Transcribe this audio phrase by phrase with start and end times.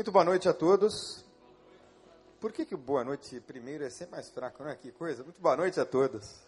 [0.00, 1.22] Muito boa noite a todos.
[2.40, 4.74] Por que, que boa noite primeiro é sempre mais fraco, não é?
[4.74, 5.22] Que coisa.
[5.22, 6.40] Muito boa noite a todos.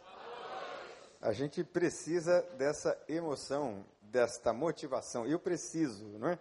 [1.21, 5.27] A gente precisa dessa emoção, desta motivação.
[5.27, 6.38] Eu preciso, não é?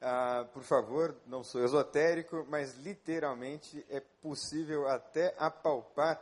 [0.00, 6.20] Ah, por favor, não sou esotérico, mas literalmente é possível até apalpar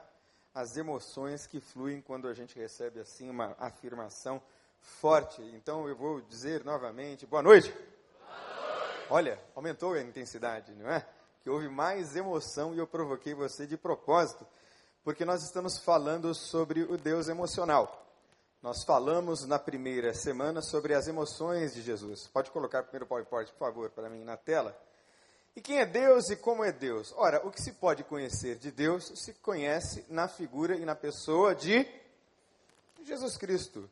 [0.55, 4.43] as emoções que fluem quando a gente recebe assim uma afirmação
[4.79, 5.41] forte.
[5.55, 7.75] Então eu vou dizer novamente, boa noite.
[9.11, 11.07] Olha, aumentou a intensidade, não é?
[11.43, 14.47] Que houve mais emoção e eu provoquei você de propósito,
[15.03, 18.07] porque nós estamos falando sobre o Deus emocional.
[18.63, 22.27] Nós falamos na primeira semana sobre as emoções de Jesus.
[22.27, 24.77] Pode colocar o primeiro PowerPoint, por favor, para mim na tela.
[25.57, 27.15] E quem é Deus e como é Deus?
[27.17, 31.55] Ora, o que se pode conhecer de Deus se conhece na figura e na pessoa
[31.55, 31.87] de
[33.05, 33.89] Jesus Cristo.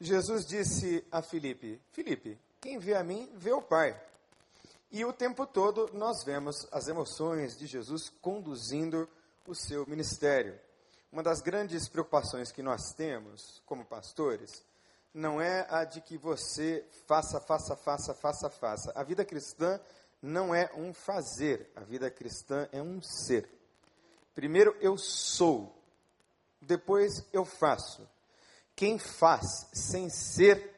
[0.00, 3.98] Jesus disse a Filipe: Filipe, quem vê a mim, vê o Pai.
[4.90, 9.08] E o tempo todo nós vemos as emoções de Jesus conduzindo
[9.46, 10.58] o seu ministério.
[11.10, 14.64] Uma das grandes preocupações que nós temos como pastores
[15.12, 18.92] não é a de que você faça, faça, faça, faça, faça.
[18.94, 19.80] A vida cristã
[20.20, 23.48] não é um fazer, a vida cristã é um ser.
[24.34, 25.74] Primeiro eu sou,
[26.60, 28.06] depois eu faço.
[28.74, 30.75] Quem faz sem ser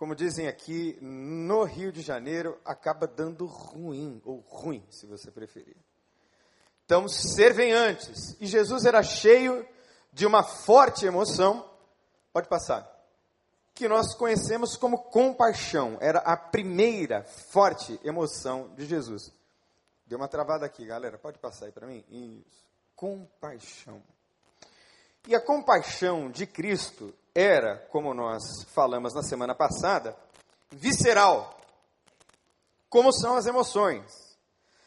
[0.00, 5.76] como dizem aqui, no Rio de Janeiro, acaba dando ruim, ou ruim, se você preferir.
[6.86, 8.34] Então, servem antes.
[8.40, 9.68] E Jesus era cheio
[10.10, 11.70] de uma forte emoção,
[12.32, 12.90] pode passar,
[13.74, 15.98] que nós conhecemos como compaixão.
[16.00, 19.30] Era a primeira forte emoção de Jesus.
[20.06, 21.18] Deu uma travada aqui, galera.
[21.18, 22.02] Pode passar aí para mim?
[22.08, 22.66] Isso.
[22.96, 24.02] Compaixão.
[25.28, 30.16] E a compaixão de Cristo era, como nós falamos na semana passada,
[30.70, 31.58] visceral.
[32.88, 34.36] Como são as emoções?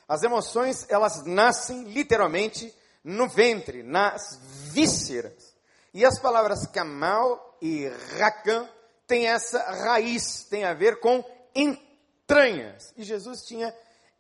[0.08, 4.40] As emoções, elas nascem literalmente no ventre, nas
[4.72, 5.54] vísceras.
[5.94, 7.88] E as palavras kamal e
[8.18, 8.68] rakan
[9.08, 11.24] têm essa raiz, tem a ver com
[11.56, 12.94] entranhas.
[12.98, 13.74] E Jesus tinha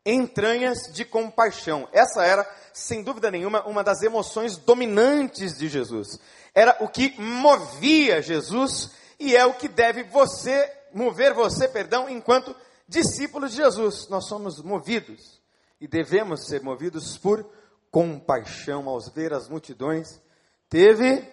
[0.06, 1.88] entranhas de compaixão.
[1.91, 6.19] Essa era, sem dúvida nenhuma, uma das emoções dominantes de Jesus
[6.53, 12.56] era o que movia Jesus e é o que deve você mover você, perdão, enquanto
[12.88, 14.08] discípulos de Jesus.
[14.09, 15.42] Nós somos movidos
[15.81, 17.50] e devemos ser movidos por
[17.90, 20.22] compaixão aos ver as multidões.
[20.69, 21.28] Teve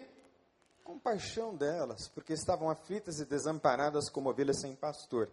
[0.84, 5.30] compaixão delas, porque estavam aflitas e desamparadas como ovelhas sem pastor.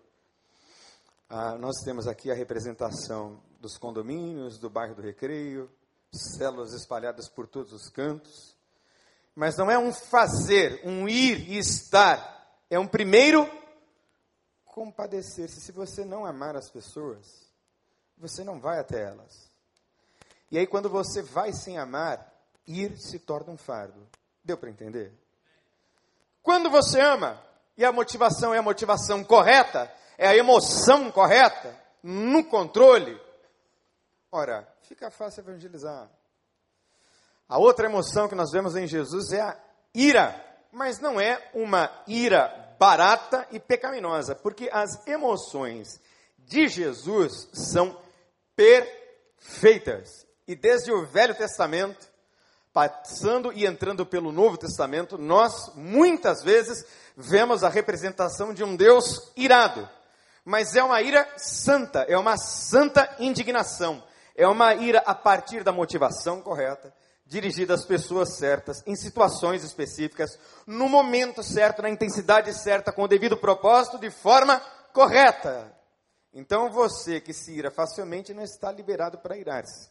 [1.29, 5.69] Ah, nós temos aqui a representação dos condomínios, do bairro do Recreio,
[6.11, 8.56] células espalhadas por todos os cantos.
[9.37, 12.57] Mas não é um fazer, um ir e estar.
[12.71, 13.47] É um primeiro
[14.65, 15.61] compadecer-se.
[15.61, 17.47] Se você não amar as pessoas,
[18.17, 19.47] você não vai até elas.
[20.49, 22.33] E aí, quando você vai sem amar,
[22.65, 24.09] ir se torna um fardo.
[24.43, 25.13] Deu para entender?
[26.41, 27.39] Quando você ama,
[27.77, 33.21] e a motivação é a motivação correta, é a emoção correta, no controle,
[34.31, 36.09] ora, fica fácil evangelizar.
[37.47, 39.57] A outra emoção que nós vemos em Jesus é a
[39.93, 40.35] ira,
[40.71, 45.99] mas não é uma ira barata e pecaminosa, porque as emoções
[46.37, 47.97] de Jesus são
[48.55, 50.25] perfeitas.
[50.47, 52.07] E desde o Velho Testamento,
[52.73, 56.85] passando e entrando pelo Novo Testamento, nós muitas vezes
[57.15, 59.89] vemos a representação de um Deus irado.
[60.45, 64.03] Mas é uma ira santa, é uma santa indignação,
[64.35, 66.93] é uma ira a partir da motivação correta,
[67.27, 73.07] dirigida às pessoas certas, em situações específicas, no momento certo, na intensidade certa, com o
[73.07, 74.59] devido propósito, de forma
[74.93, 75.71] correta.
[76.33, 79.89] Então você que se ira facilmente não está liberado para irar-se.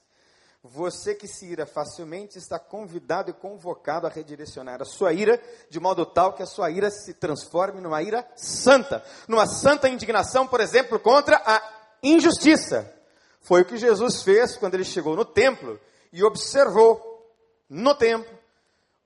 [0.63, 5.79] Você que se ira facilmente está convidado e convocado a redirecionar a sua ira de
[5.79, 10.61] modo tal que a sua ira se transforme numa ira santa, numa santa indignação, por
[10.61, 11.63] exemplo, contra a
[12.03, 12.93] injustiça.
[13.41, 15.79] Foi o que Jesus fez quando ele chegou no templo
[16.13, 17.16] e observou
[17.69, 18.39] no templo,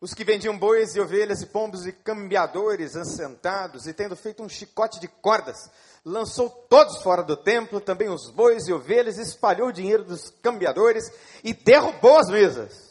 [0.01, 4.49] os que vendiam bois e ovelhas e pombos e cambiadores assentados, e tendo feito um
[4.49, 5.71] chicote de cordas,
[6.05, 11.05] lançou todos fora do templo, também os bois e ovelhas, espalhou o dinheiro dos cambiadores
[11.45, 12.91] e derrubou as mesas.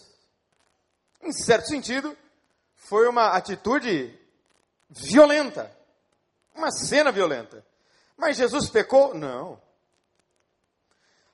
[1.22, 2.16] Em certo sentido,
[2.76, 4.18] foi uma atitude
[4.90, 5.72] violenta,
[6.56, 7.66] uma cena violenta.
[8.16, 9.14] Mas Jesus pecou?
[9.14, 9.60] Não.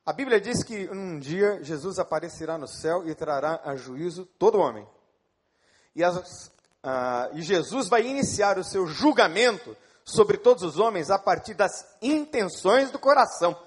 [0.06, 4.60] A Bíblia diz que um dia Jesus aparecerá no céu e trará a juízo todo
[4.60, 4.88] homem.
[5.96, 6.52] E, as,
[6.84, 11.98] ah, e Jesus vai iniciar o seu julgamento sobre todos os homens a partir das
[12.04, 13.60] intenções do coração.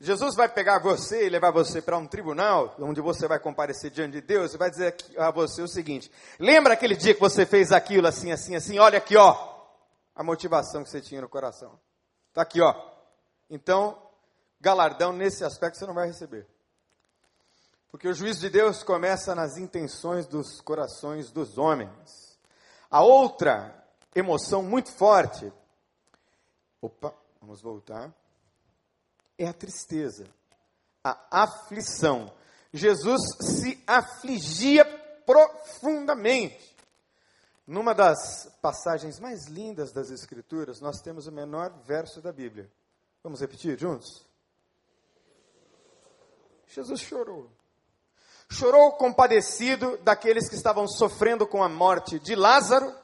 [0.00, 4.12] Jesus vai pegar você e levar você para um tribunal, onde você vai comparecer diante
[4.12, 6.10] de Deus, e vai dizer a você o seguinte:
[6.40, 8.78] lembra aquele dia que você fez aquilo assim, assim, assim?
[8.80, 9.36] Olha aqui, ó,
[10.14, 11.78] a motivação que você tinha no coração.
[12.30, 12.74] Está aqui, ó.
[13.48, 13.96] Então,
[14.60, 16.46] galardão nesse aspecto você não vai receber.
[17.90, 22.38] Porque o juízo de Deus começa nas intenções dos corações dos homens.
[22.90, 25.52] A outra emoção muito forte.
[26.80, 28.12] Opa, vamos voltar
[29.38, 30.26] é a tristeza,
[31.02, 32.30] a aflição.
[32.72, 34.84] Jesus se afligia
[35.24, 36.76] profundamente.
[37.66, 42.70] Numa das passagens mais lindas das Escrituras, nós temos o menor verso da Bíblia.
[43.22, 44.26] Vamos repetir juntos?
[46.68, 47.50] Jesus chorou.
[48.50, 52.94] Chorou compadecido daqueles que estavam sofrendo com a morte de Lázaro,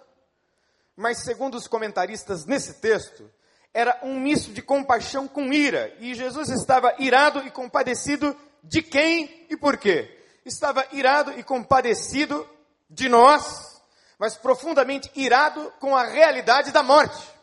[0.96, 3.30] mas, segundo os comentaristas nesse texto,
[3.72, 5.94] era um misto de compaixão com ira.
[5.98, 10.18] E Jesus estava irado e compadecido de quem e por quê?
[10.44, 12.48] Estava irado e compadecido
[12.88, 13.82] de nós,
[14.18, 17.34] mas profundamente irado com a realidade da morte.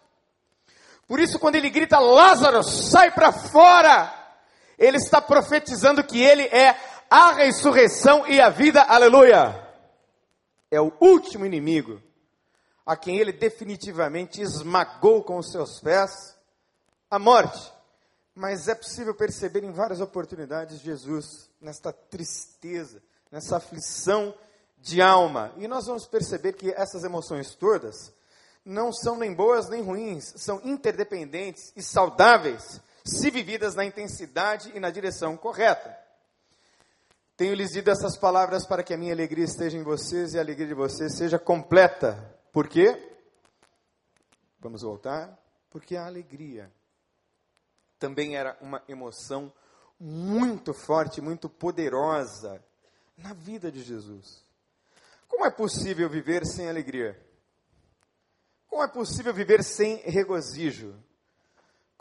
[1.07, 4.20] Por isso, quando ele grita, Lázaro, sai para fora,
[4.81, 6.75] ele está profetizando que ele é
[7.07, 9.69] a ressurreição e a vida, aleluia.
[10.71, 12.01] É o último inimigo
[12.83, 16.35] a quem ele definitivamente esmagou com os seus pés
[17.11, 17.71] a morte.
[18.33, 24.33] Mas é possível perceber em várias oportunidades Jesus nesta tristeza, nessa aflição
[24.79, 25.53] de alma.
[25.57, 28.11] E nós vamos perceber que essas emoções todas
[28.65, 34.79] não são nem boas nem ruins, são interdependentes e saudáveis se vividas na intensidade e
[34.79, 35.97] na direção correta.
[37.35, 40.41] Tenho lhes dito essas palavras para que a minha alegria esteja em vocês e a
[40.41, 42.39] alegria de vocês seja completa.
[42.51, 43.17] Por quê?
[44.59, 45.37] Vamos voltar.
[45.69, 46.71] Porque a alegria
[47.97, 49.51] também era uma emoção
[49.99, 52.63] muito forte, muito poderosa
[53.17, 54.43] na vida de Jesus.
[55.27, 57.19] Como é possível viver sem alegria?
[58.67, 60.95] Como é possível viver sem regozijo?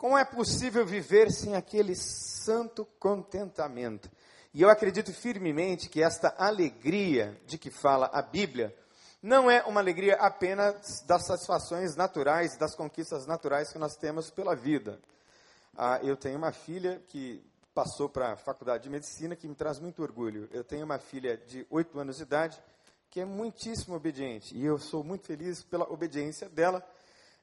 [0.01, 4.09] Como é possível viver sem aquele santo contentamento?
[4.51, 8.75] E eu acredito firmemente que esta alegria de que fala a Bíblia
[9.21, 14.55] não é uma alegria apenas das satisfações naturais, das conquistas naturais que nós temos pela
[14.55, 14.99] vida.
[15.77, 17.39] Ah, eu tenho uma filha que
[17.71, 20.49] passou para a faculdade de medicina, que me traz muito orgulho.
[20.51, 22.59] Eu tenho uma filha de 8 anos de idade,
[23.07, 26.83] que é muitíssimo obediente, e eu sou muito feliz pela obediência dela.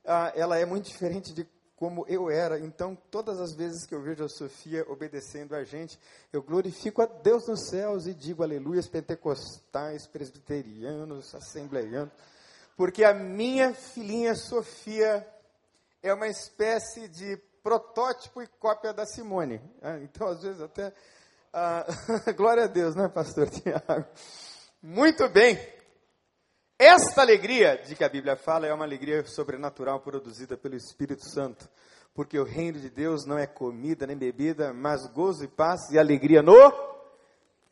[0.05, 1.47] Ah, ela é muito diferente de
[1.79, 2.59] como eu era.
[2.59, 5.99] Então, todas as vezes que eu vejo a Sofia obedecendo a gente,
[6.33, 12.13] eu glorifico a Deus nos céus e digo aleluias pentecostais, presbiterianos, assembleianos,
[12.77, 15.27] porque a minha filhinha Sofia
[16.03, 19.61] é uma espécie de protótipo e cópia da Simone.
[19.81, 20.93] Ah, então, às vezes, até.
[21.53, 21.87] Ah,
[22.37, 24.05] glória a Deus, né, pastor Tiago?
[24.83, 25.78] Muito bem.
[26.79, 31.69] Esta alegria de que a Bíblia fala é uma alegria sobrenatural produzida pelo Espírito Santo.
[32.15, 35.99] Porque o reino de Deus não é comida nem bebida, mas gozo e paz e
[35.99, 36.55] alegria no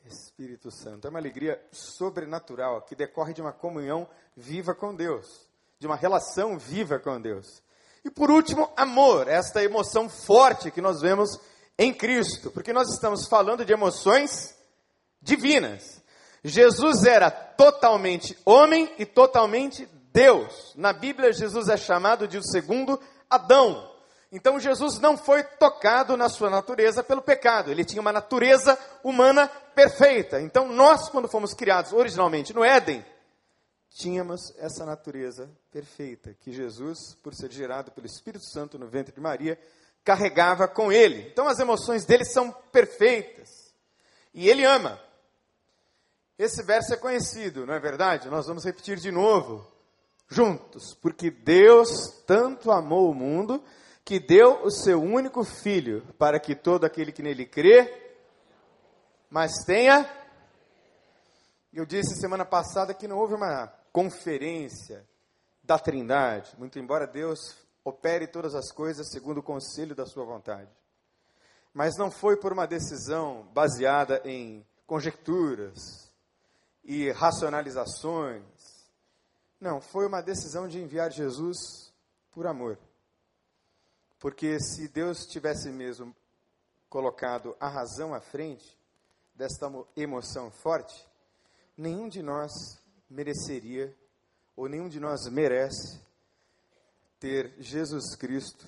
[0.05, 1.07] Espírito Santo.
[1.07, 5.49] É uma alegria sobrenatural que decorre de uma comunhão viva com Deus,
[5.79, 7.63] de uma relação viva com Deus.
[8.05, 11.39] E por último, amor, esta emoção forte que nós vemos
[11.79, 14.57] em Cristo, porque nós estamos falando de emoções
[15.23, 16.03] divinas.
[16.45, 20.73] Jesus era totalmente homem e totalmente Deus.
[20.77, 23.91] Na Bíblia, Jesus é chamado de o segundo Adão.
[24.33, 29.49] Então, Jesus não foi tocado na sua natureza pelo pecado, ele tinha uma natureza humana
[29.75, 30.41] perfeita.
[30.41, 33.05] Então, nós, quando fomos criados originalmente no Éden,
[33.91, 39.21] tínhamos essa natureza perfeita que Jesus, por ser gerado pelo Espírito Santo no ventre de
[39.21, 39.59] Maria,
[40.05, 41.29] carregava com ele.
[41.31, 43.75] Então, as emoções dele são perfeitas.
[44.35, 45.01] E ele ama.
[46.39, 48.29] Esse verso é conhecido, não é verdade?
[48.29, 49.67] Nós vamos repetir de novo,
[50.29, 50.95] juntos.
[51.01, 51.89] Porque Deus
[52.27, 53.63] tanto amou o mundo
[54.05, 58.15] que deu o seu único filho, para que todo aquele que nele crê,
[59.31, 60.09] mas tenha.
[61.73, 65.05] Eu disse semana passada que não houve uma conferência
[65.63, 70.71] da Trindade, muito embora Deus opere todas as coisas segundo o conselho da sua vontade.
[71.73, 76.06] Mas não foi por uma decisão baseada em conjecturas,
[76.87, 78.45] e racionalizações.
[79.61, 81.93] Não, foi uma decisão de enviar Jesus
[82.31, 82.79] por amor.
[84.21, 86.15] Porque se Deus tivesse mesmo
[86.89, 88.79] colocado a razão à frente
[89.35, 91.07] desta emoção forte,
[91.77, 92.53] nenhum de nós
[93.11, 93.95] mereceria,
[94.55, 96.01] ou nenhum de nós merece,
[97.19, 98.65] ter Jesus Cristo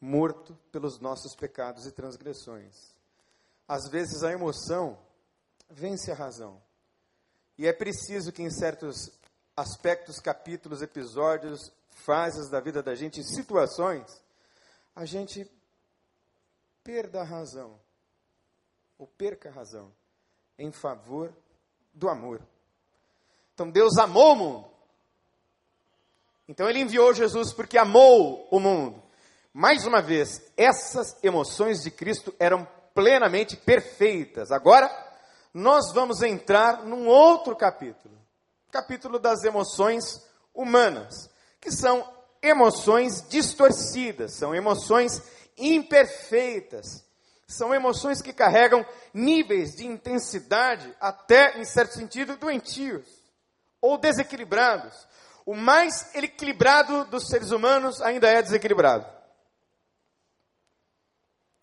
[0.00, 2.94] morto pelos nossos pecados e transgressões.
[3.66, 4.98] Às vezes a emoção
[5.70, 6.62] vence a razão.
[7.56, 9.10] E é preciso que em certos
[9.56, 14.22] aspectos, capítulos, episódios, fases da vida da gente, situações,
[14.94, 15.48] a gente
[16.82, 17.78] perda a razão,
[18.98, 19.92] ou perca a razão,
[20.58, 21.32] em favor
[21.92, 22.42] do amor.
[23.54, 24.70] Então Deus amou o mundo.
[26.48, 29.02] Então ele enviou Jesus porque amou o mundo.
[29.52, 34.50] Mais uma vez, essas emoções de Cristo eram plenamente perfeitas.
[34.50, 34.88] Agora,
[35.54, 38.14] nós vamos entrar num outro capítulo
[38.74, 40.20] capítulo das emoções
[40.52, 41.30] humanas,
[41.60, 45.22] que são emoções distorcidas, são emoções
[45.56, 47.04] imperfeitas,
[47.46, 53.06] são emoções que carregam níveis de intensidade, até em certo sentido, doentios
[53.80, 55.06] ou desequilibrados.
[55.46, 59.06] O mais equilibrado dos seres humanos ainda é desequilibrado.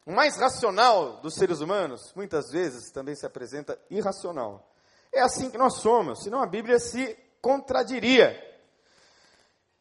[0.06, 4.68] O mais racional dos seres humanos, muitas vezes, também se apresenta irracional.
[5.12, 8.36] É assim que nós somos, senão a Bíblia se contradiria.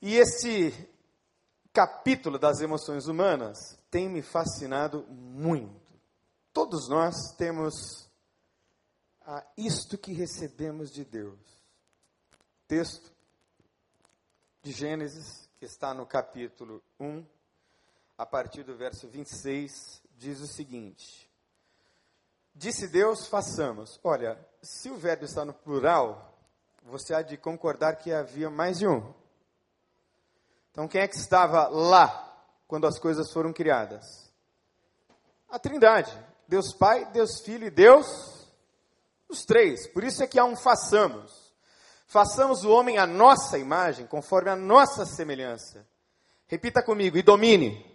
[0.02, 0.88] E esse
[1.72, 5.80] capítulo das emoções humanas tem me fascinado muito.
[6.52, 8.08] Todos nós temos
[9.22, 11.38] a isto que recebemos de Deus.
[12.66, 13.10] Texto
[14.62, 17.24] de Gênesis, que está no capítulo 1,
[18.18, 21.28] a partir do verso 26, diz o seguinte:
[22.54, 23.98] Disse Deus, façamos.
[24.04, 26.38] Olha, se o verbo está no plural,
[26.82, 29.14] você há de concordar que havia mais de um.
[30.70, 34.30] Então, quem é que estava lá quando as coisas foram criadas?
[35.48, 36.12] A Trindade.
[36.46, 38.06] Deus Pai, Deus Filho e Deus,
[39.28, 39.86] os três.
[39.86, 41.54] Por isso é que há um façamos.
[42.06, 45.86] Façamos o homem à nossa imagem, conforme a nossa semelhança.
[46.48, 47.89] Repita comigo, e domine.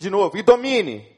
[0.00, 1.16] De novo, e domine.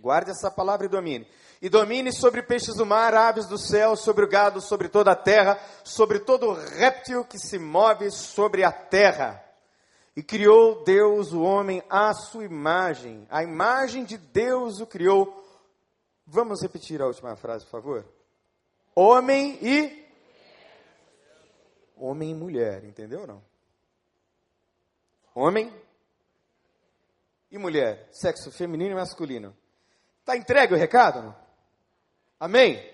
[0.00, 1.26] Guarde essa palavra e domine
[1.60, 5.16] e domine sobre peixes do mar, aves do céu, sobre o gado, sobre toda a
[5.16, 9.42] terra, sobre todo réptil que se move sobre a terra.
[10.14, 15.44] E criou Deus o homem à sua imagem, a imagem de Deus o criou.
[16.26, 18.06] Vamos repetir a última frase, por favor?
[18.94, 20.06] Homem e
[21.96, 23.42] homem e mulher, entendeu ou não?
[25.34, 25.72] Homem
[27.50, 29.56] e mulher, sexo feminino e masculino.
[30.20, 31.22] Está entregue o recado?
[31.22, 31.36] Não?
[32.40, 32.84] Amém?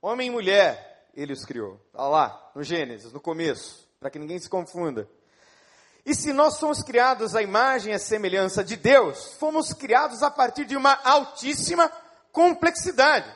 [0.00, 1.80] Homem e mulher, ele os criou.
[1.86, 5.08] Está lá, no Gênesis, no começo, para que ninguém se confunda.
[6.06, 10.30] E se nós somos criados à imagem e à semelhança de Deus, fomos criados a
[10.30, 11.90] partir de uma altíssima
[12.30, 13.34] complexidade.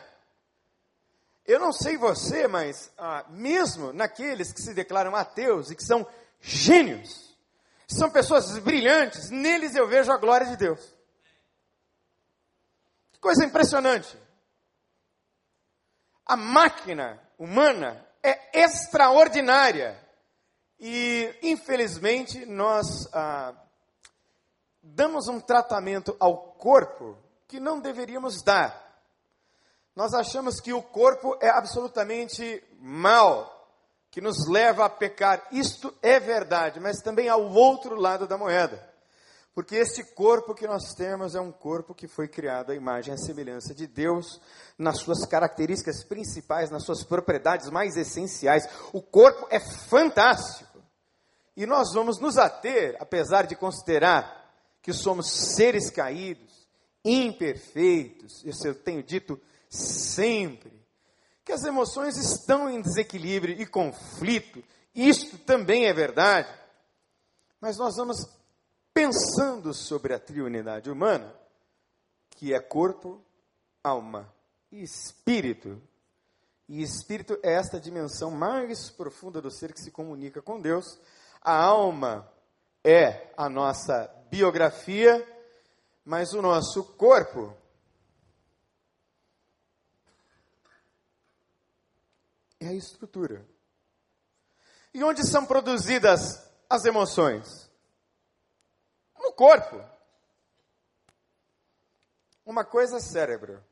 [1.46, 6.06] Eu não sei você, mas ah, mesmo naqueles que se declaram ateus e que são
[6.40, 7.27] gênios,
[7.88, 10.94] são pessoas brilhantes, neles eu vejo a glória de Deus.
[13.12, 14.16] Que coisa impressionante.
[16.26, 19.98] A máquina humana é extraordinária.
[20.78, 23.54] E, infelizmente, nós ah,
[24.82, 27.18] damos um tratamento ao corpo
[27.48, 28.86] que não deveríamos dar.
[29.96, 33.57] Nós achamos que o corpo é absolutamente mal,
[34.10, 35.46] que nos leva a pecar.
[35.52, 38.86] Isto é verdade, mas também há o outro lado da moeda.
[39.54, 43.14] Porque este corpo que nós temos é um corpo que foi criado à imagem e
[43.14, 44.40] à semelhança de Deus,
[44.78, 48.68] nas suas características principais, nas suas propriedades mais essenciais.
[48.92, 50.80] O corpo é fantástico.
[51.56, 54.48] E nós vamos nos ater, apesar de considerar
[54.80, 56.68] que somos seres caídos,
[57.04, 60.77] imperfeitos, isso eu tenho dito sempre,
[61.48, 64.62] que as emoções estão em desequilíbrio e conflito,
[64.94, 66.46] isto também é verdade.
[67.58, 68.18] Mas nós vamos
[68.92, 71.34] pensando sobre a triunidade humana,
[72.32, 73.24] que é corpo,
[73.82, 74.30] alma
[74.70, 75.80] e espírito.
[76.68, 81.00] E espírito é esta dimensão mais profunda do ser que se comunica com Deus.
[81.40, 82.30] A alma
[82.84, 85.26] é a nossa biografia,
[86.04, 87.56] mas o nosso corpo
[92.60, 93.46] é a estrutura.
[94.92, 97.68] E onde são produzidas as emoções?
[99.28, 99.78] no corpo.
[102.44, 103.62] Uma coisa é cérebro,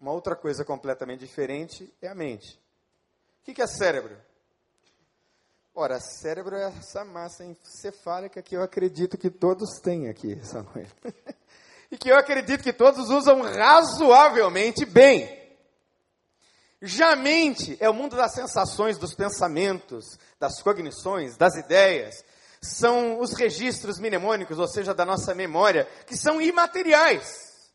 [0.00, 2.58] uma outra coisa completamente diferente é a mente.
[3.42, 4.16] O que é cérebro?
[5.74, 10.94] Ora, cérebro é essa massa encefálica que eu acredito que todos têm aqui essa noite.
[11.90, 15.43] e que eu acredito que todos usam razoavelmente bem.
[16.86, 22.22] Já a mente é o mundo das sensações, dos pensamentos, das cognições, das ideias,
[22.60, 27.72] são os registros mnemônicos, ou seja, da nossa memória, que são imateriais.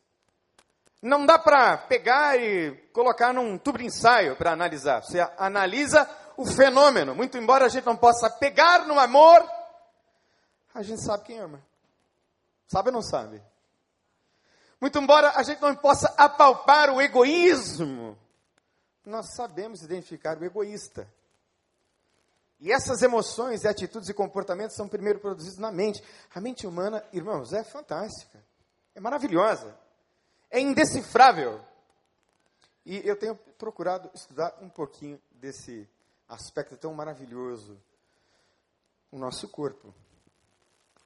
[1.02, 5.02] Não dá para pegar e colocar num tubo de ensaio para analisar.
[5.02, 7.12] Você analisa o fenômeno.
[7.12, 9.44] Muito embora a gente não possa pegar no amor,
[10.72, 11.60] a gente sabe quem ama.
[12.68, 13.42] Sabe ou não sabe?
[14.80, 18.16] Muito embora a gente não possa apalpar o egoísmo,
[19.10, 21.06] nós sabemos identificar o egoísta.
[22.60, 26.02] E essas emoções, atitudes e comportamentos são primeiro produzidos na mente.
[26.34, 28.42] A mente humana, irmãos, é fantástica.
[28.94, 29.78] É maravilhosa.
[30.50, 31.60] É indecifrável.
[32.84, 35.88] E eu tenho procurado estudar um pouquinho desse
[36.28, 37.80] aspecto tão maravilhoso.
[39.10, 39.94] O nosso corpo.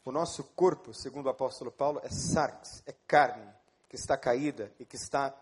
[0.05, 3.49] O nosso corpo, segundo o apóstolo Paulo, é sarx, é carne,
[3.89, 5.35] que está caída e que está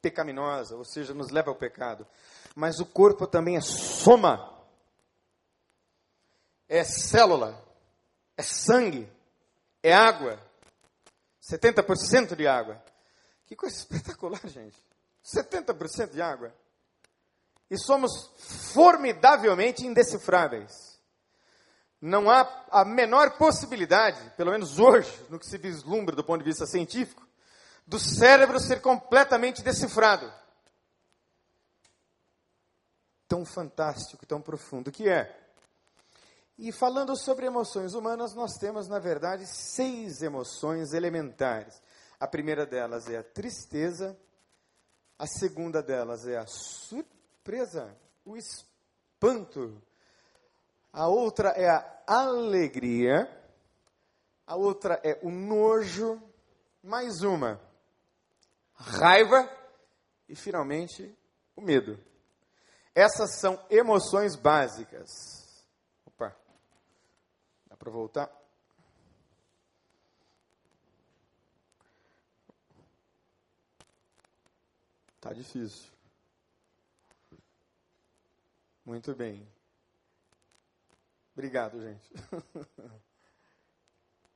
[0.00, 2.06] pecaminosa, ou seja, nos leva ao pecado.
[2.54, 4.58] Mas o corpo também é soma
[6.68, 7.64] é célula,
[8.36, 9.10] é sangue,
[9.82, 10.38] é água.
[11.50, 12.82] 70% de água.
[13.46, 14.76] Que coisa espetacular, gente.
[15.24, 16.54] 70% de água.
[17.70, 18.30] E somos
[18.72, 20.98] formidavelmente indecifráveis.
[22.00, 26.48] Não há a menor possibilidade, pelo menos hoje, no que se vislumbra do ponto de
[26.48, 27.26] vista científico,
[27.88, 30.30] do cérebro ser completamente decifrado.
[33.26, 35.34] Tão fantástico, tão profundo que é.
[36.58, 41.80] E falando sobre emoções humanas, nós temos, na verdade, seis emoções elementares.
[42.20, 44.18] A primeira delas é a tristeza,
[45.18, 49.80] a segunda delas é a surpresa, o espanto,
[50.92, 53.30] a outra é a alegria,
[54.46, 56.20] a outra é o nojo,
[56.82, 57.60] mais uma,
[58.78, 59.50] raiva
[60.28, 61.16] e, finalmente,
[61.54, 61.98] o medo.
[62.94, 65.38] Essas são emoções básicas
[67.78, 68.28] para voltar.
[75.20, 75.90] Tá difícil.
[78.84, 79.48] Muito bem.
[81.32, 82.12] Obrigado, gente.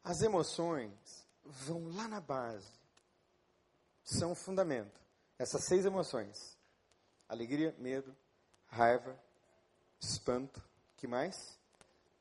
[0.05, 2.82] As emoções vão lá na base.
[4.05, 5.01] São o fundamento.
[5.39, 6.57] Essas seis emoções:
[7.29, 8.15] alegria, medo,
[8.67, 9.19] raiva,
[10.01, 10.63] espanto,
[10.97, 11.59] que mais?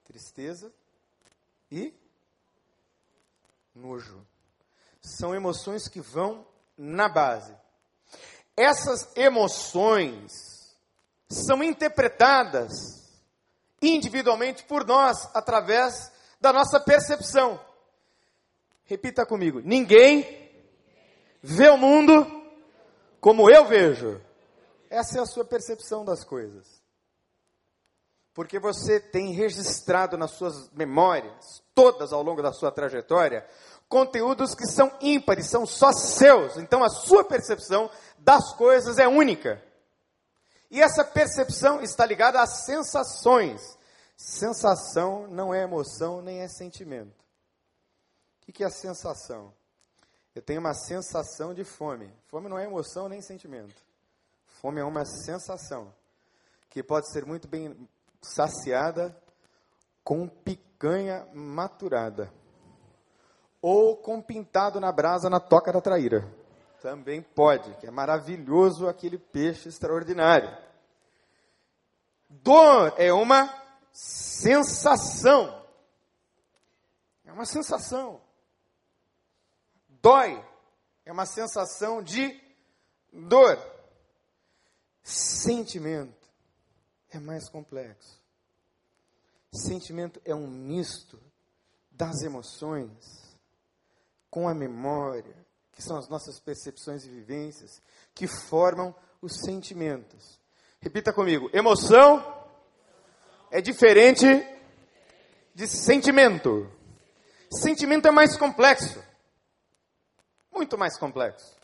[0.05, 0.71] Tristeza,
[1.71, 1.93] e
[3.73, 4.25] nojo.
[5.01, 6.45] São emoções que vão
[6.77, 7.55] na base.
[8.55, 10.75] Essas emoções
[11.29, 13.01] são interpretadas
[13.81, 17.59] individualmente por nós através da nossa percepção.
[18.83, 20.40] Repita comigo: ninguém
[21.41, 22.25] vê o mundo
[23.19, 24.21] como eu vejo.
[24.89, 26.81] Essa é a sua percepção das coisas.
[28.33, 33.45] Porque você tem registrado nas suas memórias, todas ao longo da sua trajetória,
[33.89, 36.57] conteúdos que são ímpares, são só seus.
[36.57, 39.61] Então a sua percepção das coisas é única.
[40.69, 43.61] E essa percepção está ligada às sensações.
[44.15, 47.21] Sensação não é emoção nem é sentimento.
[48.47, 49.53] O que é a sensação?
[50.33, 52.11] Eu tenho uma sensação de fome.
[52.27, 53.75] Fome não é emoção nem sentimento.
[54.61, 55.93] Fome é uma sensação
[56.69, 57.75] que pode ser muito bem
[58.21, 59.15] saciada
[60.03, 62.31] com picanha maturada.
[63.61, 66.27] Ou com pintado na brasa na toca da traíra.
[66.81, 70.57] Também pode, que é maravilhoso aquele peixe extraordinário.
[72.29, 73.53] Dor é uma
[73.91, 75.61] sensação.
[77.25, 78.21] É uma sensação.
[80.01, 80.43] Dói
[81.05, 82.39] é uma sensação de
[83.11, 83.59] dor.
[85.03, 86.27] Sentimento
[87.09, 88.19] é mais complexo.
[89.53, 91.19] Sentimento é um misto
[91.91, 93.37] das emoções
[94.29, 95.35] com a memória,
[95.73, 97.81] que são as nossas percepções e vivências,
[98.15, 100.39] que formam os sentimentos.
[100.79, 102.25] Repita comigo: emoção
[103.51, 104.25] é diferente
[105.53, 106.71] de sentimento.
[107.51, 109.10] Sentimento é mais complexo.
[110.51, 111.55] Muito mais complexo.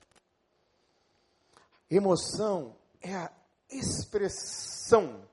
[1.89, 3.31] Emoção é a
[3.69, 5.27] expressão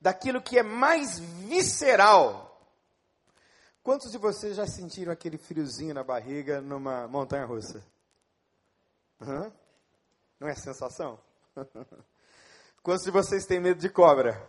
[0.00, 2.48] daquilo que é mais visceral.
[3.82, 7.82] Quantos de vocês já sentiram aquele friozinho na barriga numa montanha russa?
[9.20, 9.52] Hã?
[10.38, 11.18] Não é sensação?
[12.82, 14.46] Quantos de vocês têm medo de cobra?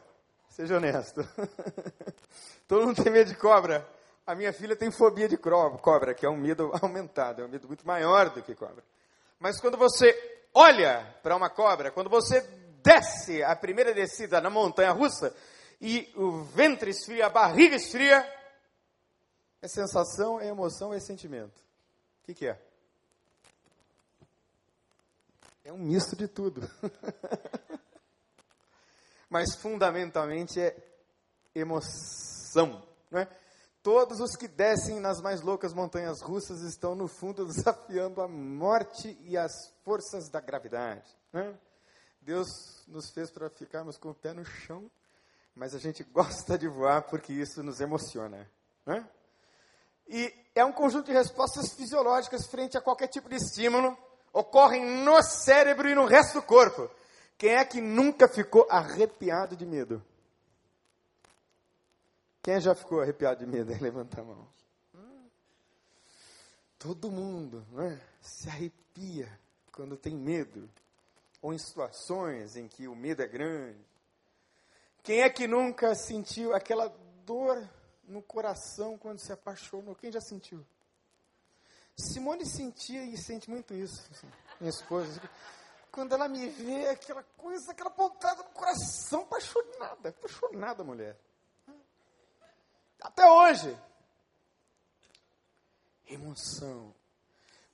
[0.49, 1.21] Seja honesto.
[2.67, 3.87] Todo mundo tem medo de cobra.
[4.29, 7.67] A minha filha tem fobia de cobra, que é um medo aumentado, é um medo
[7.67, 8.83] muito maior do que cobra.
[9.39, 10.15] Mas quando você
[10.53, 12.41] olha para uma cobra, quando você
[12.83, 15.35] desce a primeira descida na montanha russa
[15.81, 18.23] e o ventre esfria, a barriga esfria,
[19.63, 21.59] É sensação, é emoção, é sentimento.
[22.21, 22.61] O que, que é?
[25.65, 26.69] É um misto de tudo.
[29.27, 30.77] Mas fundamentalmente é
[31.55, 32.87] emoção.
[33.09, 33.48] Não é?
[33.81, 39.17] Todos os que descem nas mais loucas montanhas russas estão, no fundo, desafiando a morte
[39.21, 39.51] e as
[39.83, 41.09] forças da gravidade.
[41.33, 41.53] É?
[42.21, 42.47] Deus
[42.87, 44.91] nos fez para ficarmos com o pé no chão,
[45.55, 48.49] mas a gente gosta de voar porque isso nos emociona.
[48.85, 49.03] É?
[50.07, 53.97] E é um conjunto de respostas fisiológicas frente a qualquer tipo de estímulo,
[54.33, 56.89] ocorrem no cérebro e no resto do corpo.
[57.37, 60.03] Quem é que nunca ficou arrepiado de medo?
[62.41, 63.71] Quem já ficou arrepiado de medo?
[63.81, 64.47] Levanta a mão.
[66.77, 69.29] Todo mundo né, se arrepia
[69.71, 70.69] quando tem medo,
[71.41, 73.79] ou em situações em que o medo é grande.
[75.03, 76.87] Quem é que nunca sentiu aquela
[77.25, 77.67] dor
[78.07, 79.95] no coração quando se apaixonou?
[79.95, 80.65] Quem já sentiu?
[81.97, 84.09] Simone sentia e sente muito isso,
[84.59, 85.21] minha esposa.
[85.91, 91.17] Quando ela me vê, aquela coisa, aquela pontada no coração, apaixonada, apaixonada, mulher.
[93.01, 93.77] Até hoje.
[96.07, 96.93] Emoção.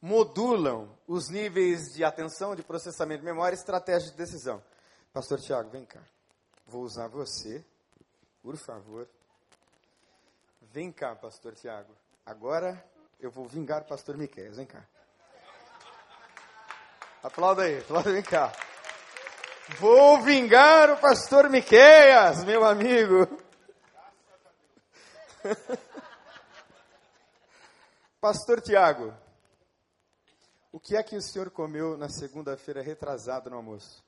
[0.02, 4.64] Modulam os níveis de atenção, de processamento de memória e estratégia de decisão.
[5.12, 6.02] Pastor Tiago, vem cá.
[6.68, 7.64] Vou usar você,
[8.42, 9.08] por favor.
[10.62, 11.96] Vem cá, pastor Tiago.
[12.26, 12.84] Agora
[13.20, 14.52] eu vou vingar o pastor Miquel.
[14.54, 14.84] Vem cá.
[17.24, 18.52] Aplauda aí, aplauda, vem cá.
[19.80, 23.26] Vou vingar o pastor Miqueias, meu amigo.
[28.20, 29.14] Pastor Tiago,
[30.72, 34.04] o que é que o senhor comeu na segunda-feira retrasado no almoço?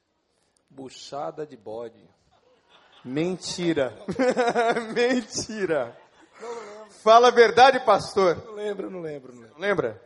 [0.69, 2.03] Buchada de bode.
[3.05, 3.93] Mentira.
[4.93, 5.97] Mentira.
[7.03, 8.43] Fala a verdade, pastor.
[8.45, 9.59] Não lembro, não lembro, não lembro.
[9.59, 10.01] Lembra?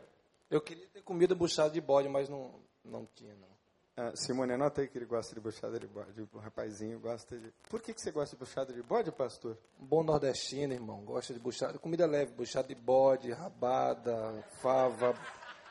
[0.49, 3.50] Eu queria ter comido buchada de bode, mas não, não tinha, não.
[3.95, 6.21] Ah, Simone, anota aí que ele gosta de buchada de bode.
[6.33, 7.53] O rapazinho gosta de.
[7.69, 9.57] Por que, que você gosta de buchada de bode, pastor?
[9.77, 11.03] Bom nordestino, irmão.
[11.03, 11.77] Gosta de buchada.
[11.77, 15.13] Comida leve, buchada de bode, rabada, fava.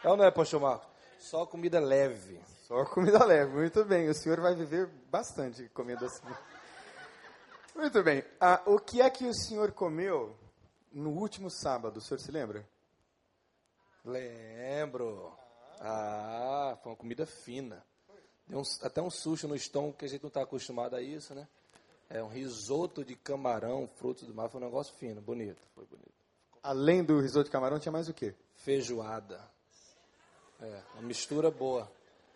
[0.05, 0.89] É ou não é, Pancho Marcos?
[1.19, 2.41] Só comida leve.
[2.63, 4.09] Só comida leve, muito bem.
[4.09, 6.27] O senhor vai viver bastante comendo assim.
[7.75, 8.23] Muito bem.
[8.39, 10.37] Ah, o que é que o senhor comeu
[10.93, 11.97] no último sábado?
[11.97, 12.69] O senhor se lembra?
[14.05, 15.33] Lembro.
[15.81, 17.83] Ah, foi uma comida fina.
[18.51, 21.33] Deu um, até um susto no estômago, que a gente não está acostumado a isso,
[21.35, 21.47] né?
[22.09, 26.11] É um risoto de camarão, frutos do mar, foi um negócio fino, bonito, foi bonito.
[26.61, 28.35] Além do risoto de camarão, tinha mais o quê?
[28.57, 29.41] Feijoada.
[30.61, 31.91] É, uma mistura boa.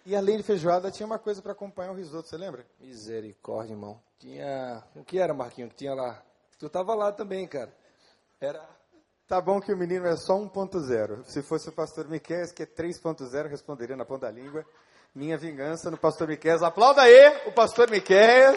[0.07, 2.64] E além de feijoada, tinha uma coisa para acompanhar o risoto, você lembra?
[2.79, 4.00] Misericórdia, irmão.
[4.20, 4.85] Tinha.
[4.94, 6.22] O que era, Marquinho, que tinha lá?
[6.61, 7.74] Tu tava lá também, cara.
[8.40, 8.64] Era.
[9.27, 11.24] Tá bom que o menino é só 1.0.
[11.24, 14.64] Se fosse o pastor Miquel, que é 3.0, responderia na ponta da língua.
[15.14, 16.64] Minha vingança no pastor Miquel.
[16.64, 18.57] Aplauda aí o pastor Miquel.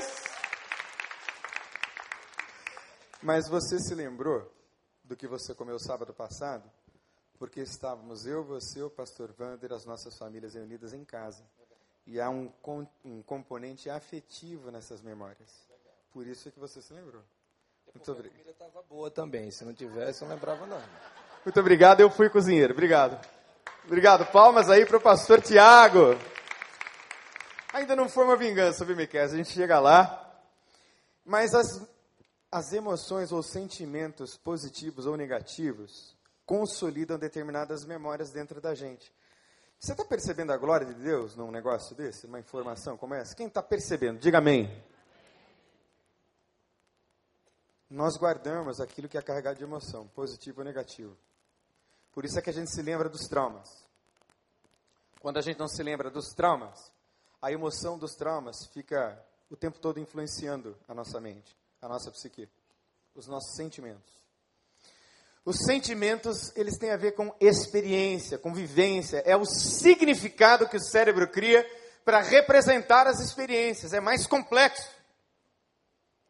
[3.21, 4.51] Mas você se lembrou
[5.03, 6.67] do que você comeu sábado passado?
[7.37, 11.43] Porque estávamos eu, você, o pastor Wander, as nossas famílias reunidas em casa.
[12.07, 12.51] E há um,
[13.05, 15.67] um componente afetivo nessas memórias.
[16.11, 17.21] Por isso é que você se lembrou.
[17.93, 18.33] Muito obrigado.
[18.33, 19.51] A comida estava boa também.
[19.51, 20.81] Se não tivesse, eu não lembrava não.
[21.45, 22.73] Muito obrigado, eu fui cozinheiro.
[22.73, 23.23] Obrigado.
[23.85, 24.25] Obrigado.
[24.31, 26.17] Palmas aí para o pastor Tiago.
[27.77, 29.23] Ainda não foi uma vingança, viu, Miquel?
[29.23, 30.41] A gente chega lá.
[31.23, 31.87] Mas as,
[32.51, 39.13] as emoções ou sentimentos positivos ou negativos consolidam determinadas memórias dentro da gente.
[39.79, 42.25] Você está percebendo a glória de Deus num negócio desse?
[42.25, 43.35] Uma informação como essa?
[43.35, 44.17] Quem está percebendo?
[44.17, 44.83] Diga amém.
[47.87, 51.15] Nós guardamos aquilo que é carregado de emoção, positivo ou negativo.
[52.11, 53.69] Por isso é que a gente se lembra dos traumas.
[55.19, 56.96] Quando a gente não se lembra dos traumas,
[57.41, 62.49] a emoção dos traumas fica o tempo todo influenciando a nossa mente, a nossa psique,
[63.15, 64.17] os nossos sentimentos.
[65.45, 70.83] Os sentimentos, eles têm a ver com experiência, com vivência, é o significado que o
[70.83, 71.65] cérebro cria
[72.03, 74.89] para representar as experiências, é mais complexo.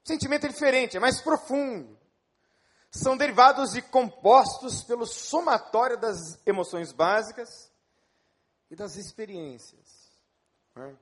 [0.04, 1.98] O sentimento é diferente, é mais profundo.
[2.91, 7.72] São derivados e compostos pelo somatório das emoções básicas
[8.70, 9.96] e das experiências.
[10.77, 10.95] Né?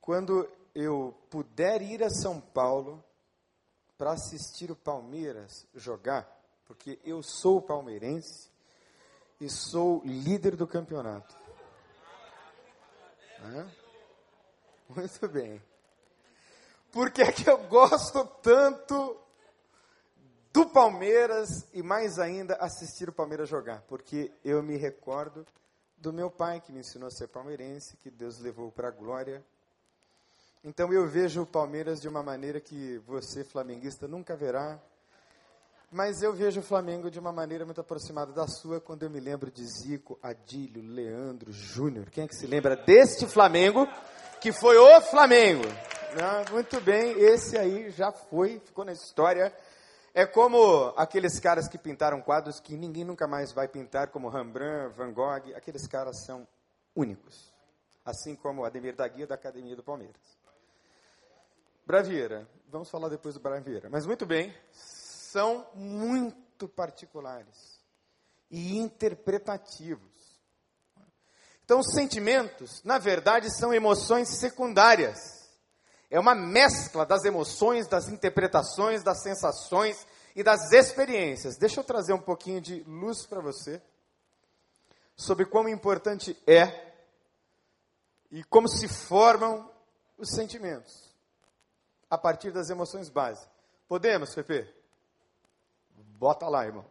[0.00, 3.04] Quando eu puder ir a São Paulo
[3.98, 6.26] para assistir o Palmeiras jogar,
[6.64, 8.48] porque eu sou palmeirense
[9.40, 11.36] e sou líder do campeonato.
[14.88, 15.62] Muito bem.
[16.92, 19.20] Por que é que eu gosto tanto
[20.52, 25.46] do Palmeiras e mais ainda assistir o Palmeiras jogar, porque eu me recordo
[26.00, 29.44] do meu pai que me ensinou a ser palmeirense, que Deus levou para a glória.
[30.64, 34.78] Então eu vejo o Palmeiras de uma maneira que você, flamenguista, nunca verá.
[35.92, 39.18] Mas eu vejo o Flamengo de uma maneira muito aproximada da sua, quando eu me
[39.18, 42.08] lembro de Zico, Adílio, Leandro, Júnior.
[42.10, 43.86] Quem é que se lembra deste Flamengo,
[44.40, 45.64] que foi o Flamengo?
[46.22, 49.52] Ah, muito bem, esse aí já foi, ficou na história.
[50.12, 54.96] É como aqueles caras que pintaram quadros que ninguém nunca mais vai pintar, como Rembrandt,
[54.96, 55.54] Van Gogh.
[55.54, 56.46] Aqueles caras são
[56.94, 57.54] únicos.
[58.04, 60.38] Assim como Ademir da Guia da Academia do Palmeiras.
[61.86, 63.88] Bravieira, vamos falar depois do Bravieira.
[63.88, 67.80] Mas muito bem, são muito particulares
[68.50, 70.40] e interpretativos.
[71.64, 75.39] Então, os sentimentos, na verdade, são emoções secundárias.
[76.10, 81.56] É uma mescla das emoções, das interpretações, das sensações e das experiências.
[81.56, 83.80] Deixa eu trazer um pouquinho de luz para você
[85.14, 86.90] sobre como importante é
[88.30, 89.70] e como se formam
[90.18, 91.14] os sentimentos
[92.08, 93.48] a partir das emoções básicas.
[93.86, 94.68] Podemos, Pepe?
[95.94, 96.84] Bota lá, irmão.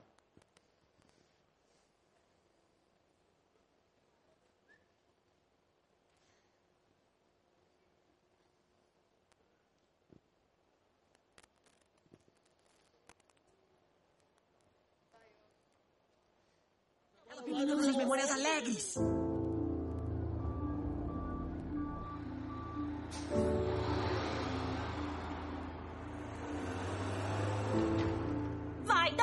[17.52, 18.98] Ela as memórias alegres.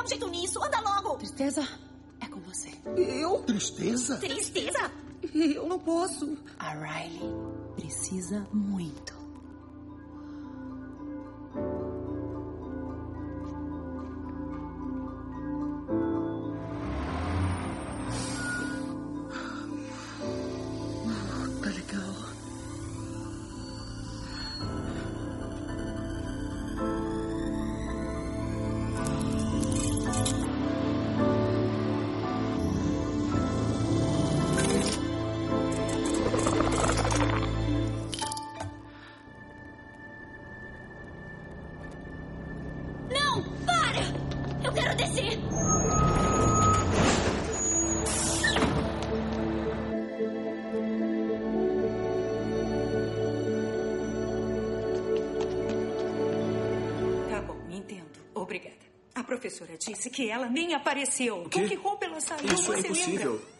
[0.07, 0.63] um jeito nisso.
[0.63, 1.17] Anda logo.
[1.17, 1.67] Tristeza
[2.21, 2.71] é com você.
[2.95, 3.43] Eu?
[3.43, 4.17] Tristeza?
[4.17, 4.91] Tristeza?
[5.33, 6.37] Eu não posso.
[6.57, 7.29] A Riley
[7.75, 9.16] precisa muito.
[59.37, 61.43] Professora disse que ela nem apareceu.
[61.43, 62.53] O que roupa ela saiu?
[62.53, 63.33] Isso é você é impossível.
[63.33, 63.57] Lembra?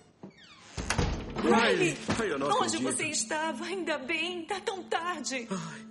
[1.67, 2.81] Riley, onde acredito.
[2.81, 3.65] você estava?
[3.65, 5.47] Ainda bem, tá tão tarde.
[5.49, 5.86] Ai,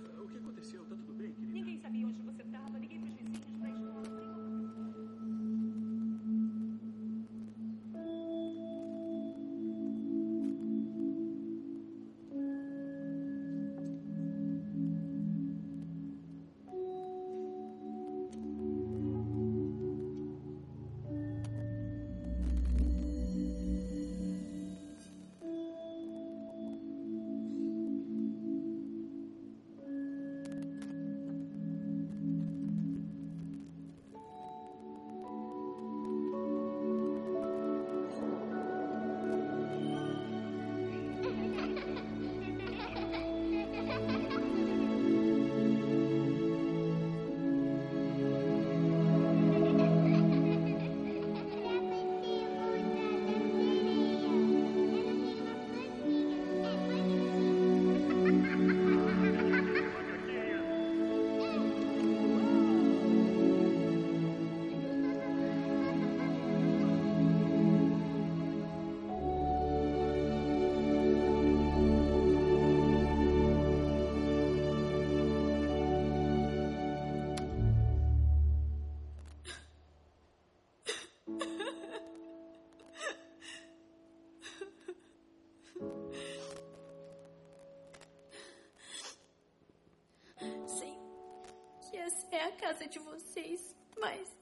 [92.35, 94.36] é a casa de vocês, mas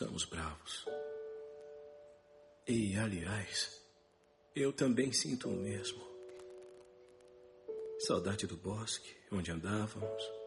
[0.00, 0.86] estamos bravos.
[2.66, 3.82] E, aliás,
[4.56, 6.00] eu também sinto o mesmo.
[8.06, 10.40] Saudade do bosque, onde andávamos,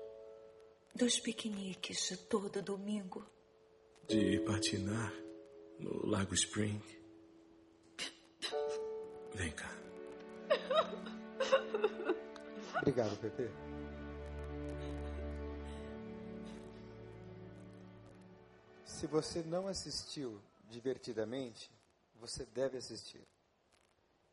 [0.95, 3.25] Dos piqueniques de todo domingo.
[4.07, 5.13] de patinar
[5.79, 6.81] no Lago Spring.
[9.35, 9.71] Vem cá.
[12.81, 13.49] Obrigado, Pepe.
[19.03, 20.39] Se você não assistiu
[20.69, 21.69] divertidamente,
[22.21, 23.21] você deve assistir.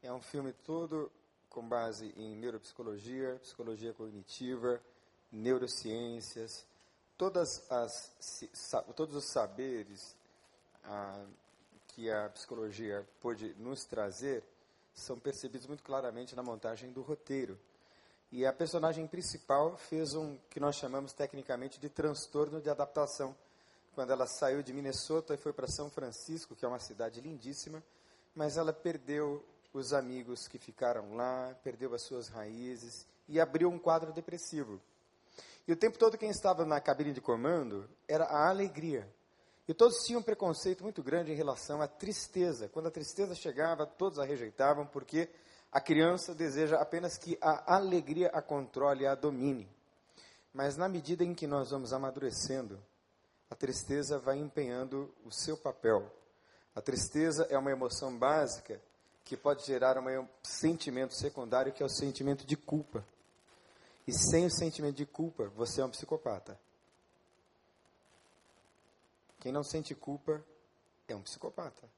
[0.00, 1.10] É um filme todo
[1.48, 4.80] com base em neuropsicologia, psicologia cognitiva,
[5.32, 6.64] neurociências,
[7.18, 8.46] todas as,
[8.94, 10.14] todos os saberes
[10.84, 11.26] ah,
[11.88, 14.44] que a psicologia pôde nos trazer
[14.94, 17.58] são percebidos muito claramente na montagem do roteiro.
[18.30, 23.34] E a personagem principal fez um que nós chamamos tecnicamente de transtorno de adaptação.
[24.00, 27.82] Quando ela saiu de Minnesota e foi para São Francisco, que é uma cidade lindíssima,
[28.34, 33.78] mas ela perdeu os amigos que ficaram lá, perdeu as suas raízes e abriu um
[33.78, 34.80] quadro depressivo.
[35.68, 39.06] E o tempo todo quem estava na cabine de comando era a alegria.
[39.68, 42.70] E todos tinham um preconceito muito grande em relação à tristeza.
[42.70, 45.28] Quando a tristeza chegava, todos a rejeitavam, porque
[45.70, 49.68] a criança deseja apenas que a alegria a controle, a domine.
[50.54, 52.80] Mas na medida em que nós vamos amadurecendo,
[53.50, 56.10] a tristeza vai empenhando o seu papel.
[56.74, 58.80] A tristeza é uma emoção básica
[59.24, 63.04] que pode gerar um sentimento secundário, que é o sentimento de culpa.
[64.06, 66.58] E sem o sentimento de culpa, você é um psicopata.
[69.40, 70.44] Quem não sente culpa
[71.08, 71.88] é um psicopata.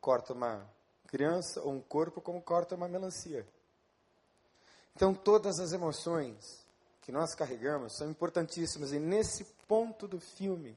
[0.00, 0.68] Corta uma
[1.06, 3.46] criança ou um corpo como corta uma melancia.
[4.94, 6.66] Então, todas as emoções
[7.02, 8.92] que nós carregamos são importantíssimas.
[8.92, 10.76] E nesse ponto do filme,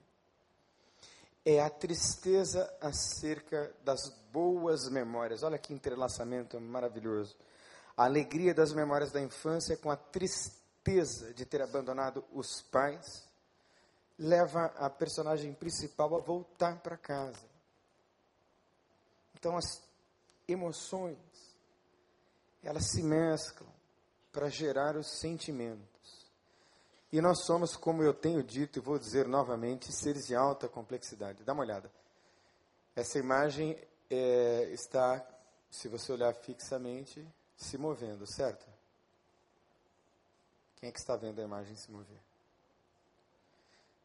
[1.43, 5.41] é a tristeza acerca das boas memórias.
[5.41, 7.35] Olha que entrelaçamento maravilhoso.
[7.97, 13.27] A alegria das memórias da infância com a tristeza de ter abandonado os pais
[14.19, 17.49] leva a personagem principal a voltar para casa.
[19.33, 19.81] Então as
[20.47, 21.17] emoções
[22.63, 23.67] elas se mesclam
[24.31, 25.90] para gerar os sentimentos.
[27.11, 31.43] E nós somos, como eu tenho dito e vou dizer novamente, seres de alta complexidade.
[31.43, 31.91] Dá uma olhada.
[32.95, 33.77] Essa imagem
[34.09, 35.25] é, está,
[35.69, 37.25] se você olhar fixamente,
[37.57, 38.65] se movendo, certo?
[40.77, 42.19] Quem é que está vendo a imagem se mover?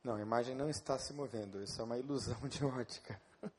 [0.04, 3.20] Não, a imagem não está se movendo, isso é uma ilusão de ótica.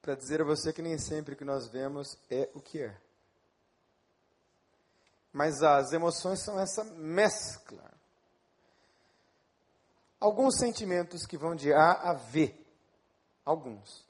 [0.00, 2.96] Para dizer a você que nem sempre o que nós vemos é o que é.
[5.32, 7.88] Mas as emoções são essa mescla.
[10.20, 12.54] Alguns sentimentos que vão de A a V.
[13.44, 14.06] Alguns.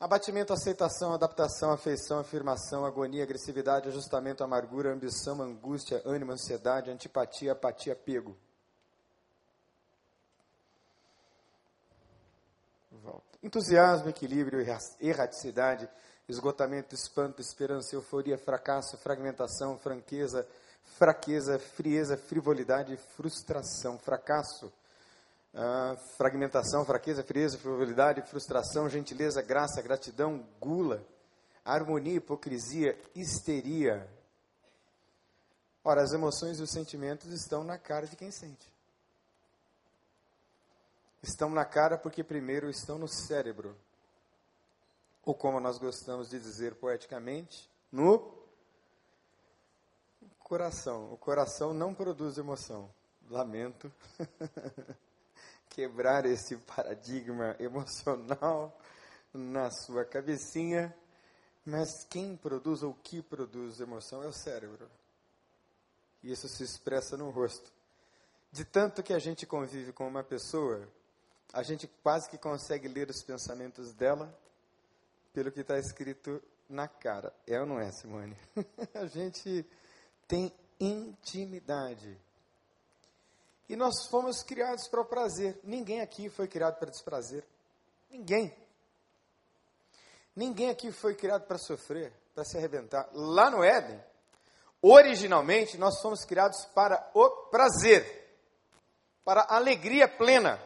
[0.00, 7.92] Abatimento, aceitação, adaptação, afeição, afirmação, agonia, agressividade, ajustamento, amargura, ambição, angústia, ânimo, ansiedade, antipatia, apatia,
[7.92, 8.36] apego.
[12.90, 13.38] Volta.
[13.40, 14.60] Entusiasmo, equilíbrio,
[15.00, 15.88] erraticidade,
[16.32, 20.46] esgotamento, espanto, esperança, euforia, fracasso, fragmentação, franqueza,
[20.98, 24.72] fraqueza, frieza, frivolidade, frustração, fracasso,
[25.54, 31.04] ah, fragmentação, fraqueza, frieza, frivolidade, frustração, gentileza, graça, gratidão, gula,
[31.64, 34.08] harmonia, hipocrisia, histeria.
[35.84, 38.72] Ora, as emoções e os sentimentos estão na cara de quem sente.
[41.22, 43.76] Estão na cara porque primeiro estão no cérebro
[45.24, 48.42] ou como nós gostamos de dizer poeticamente, no
[50.38, 51.12] coração.
[51.12, 52.92] O coração não produz emoção.
[53.30, 53.90] Lamento
[55.70, 58.78] quebrar esse paradigma emocional
[59.32, 60.94] na sua cabecinha,
[61.64, 64.90] mas quem produz ou que produz emoção é o cérebro.
[66.22, 67.72] E isso se expressa no rosto.
[68.50, 70.86] De tanto que a gente convive com uma pessoa,
[71.52, 74.38] a gente quase que consegue ler os pensamentos dela
[75.32, 77.32] pelo que está escrito na cara.
[77.46, 78.36] É ou não é, Simone?
[78.94, 79.66] a gente
[80.26, 82.18] tem intimidade.
[83.68, 85.58] E nós fomos criados para o prazer.
[85.62, 87.44] Ninguém aqui foi criado para desprazer.
[88.10, 88.54] Ninguém.
[90.34, 93.08] Ninguém aqui foi criado para sofrer, para se arrebentar.
[93.12, 94.02] Lá no Éden,
[94.80, 98.04] originalmente, nós fomos criados para o prazer,
[99.24, 100.60] para alegria plena,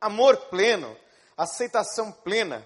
[0.00, 0.96] amor pleno,
[1.36, 2.64] aceitação plena.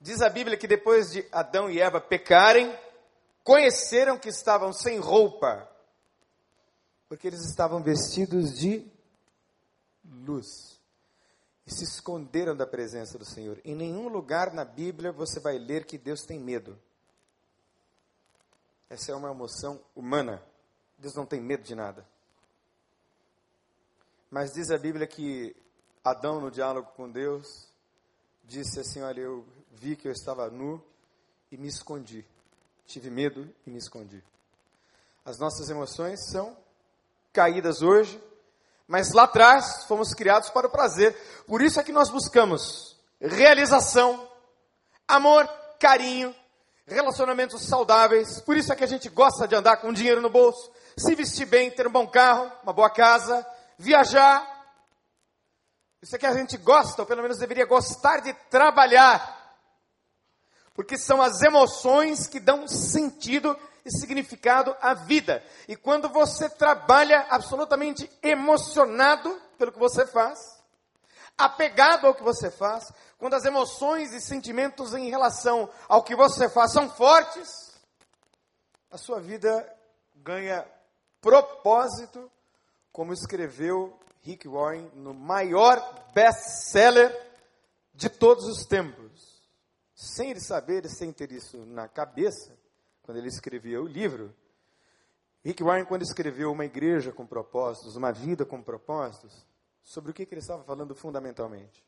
[0.00, 2.74] Diz a Bíblia que depois de Adão e Eva pecarem,
[3.44, 5.68] conheceram que estavam sem roupa,
[7.08, 8.90] porque eles estavam vestidos de
[10.04, 10.80] luz
[11.66, 13.60] e se esconderam da presença do Senhor.
[13.64, 16.78] Em nenhum lugar na Bíblia você vai ler que Deus tem medo.
[18.88, 20.42] Essa é uma emoção humana.
[20.98, 22.06] Deus não tem medo de nada.
[24.30, 25.54] Mas diz a Bíblia que
[26.02, 27.68] Adão, no diálogo com Deus,
[28.44, 30.82] disse assim: Olha, eu vi que eu estava nu
[31.50, 32.26] e me escondi.
[32.86, 34.22] Tive medo e me escondi.
[35.24, 36.56] As nossas emoções são
[37.32, 38.20] caídas hoje,
[38.88, 41.16] mas lá atrás fomos criados para o prazer.
[41.46, 44.28] Por isso é que nós buscamos realização,
[45.06, 45.46] amor,
[45.78, 46.34] carinho,
[46.86, 48.40] relacionamentos saudáveis.
[48.40, 51.46] Por isso é que a gente gosta de andar com dinheiro no bolso, se vestir
[51.46, 53.46] bem, ter um bom carro, uma boa casa,
[53.78, 54.44] viajar.
[56.02, 59.39] Isso é que a gente gosta, ou pelo menos deveria gostar de trabalhar.
[60.80, 63.54] Porque são as emoções que dão sentido
[63.84, 65.44] e significado à vida.
[65.68, 70.38] E quando você trabalha absolutamente emocionado pelo que você faz,
[71.36, 76.48] apegado ao que você faz, quando as emoções e sentimentos em relação ao que você
[76.48, 77.78] faz são fortes,
[78.90, 79.70] a sua vida
[80.16, 80.66] ganha
[81.20, 82.32] propósito,
[82.90, 85.76] como escreveu Rick Warren no maior
[86.14, 87.14] best-seller
[87.92, 89.29] de todos os tempos.
[90.00, 92.58] Sem ele saber sem ter isso na cabeça,
[93.02, 94.34] quando ele escrevia o livro,
[95.44, 99.44] Rick Warren, quando escreveu Uma Igreja com Propósitos, Uma Vida com Propósitos,
[99.82, 101.84] sobre o que, que ele estava falando fundamentalmente,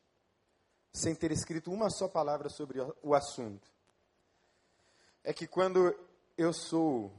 [0.91, 3.67] sem ter escrito uma só palavra sobre o assunto,
[5.23, 5.91] é que quando
[6.37, 7.11] eu sou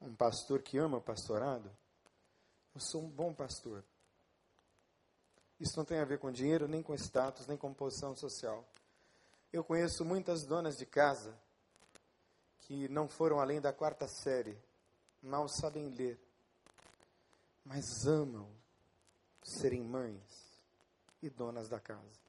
[0.00, 1.70] um pastor que ama o pastorado,
[2.74, 3.84] eu sou um bom pastor.
[5.60, 8.66] Isso não tem a ver com dinheiro, nem com status, nem com posição social.
[9.52, 11.36] Eu conheço muitas donas de casa
[12.60, 14.56] que não foram além da quarta série,
[15.20, 16.20] mal sabem ler,
[17.64, 18.48] mas amam
[19.42, 20.22] serem mães
[21.20, 22.20] e donas da casa.